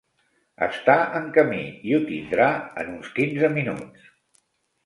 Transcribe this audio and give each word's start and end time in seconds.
Està 0.67 0.95
en 1.19 1.27
camí 1.35 1.59
i 1.91 1.95
ho 1.97 2.01
tindrà 2.07 2.49
en 2.85 2.91
uns 2.97 3.15
quinze 3.19 3.51
minuts. 3.59 4.13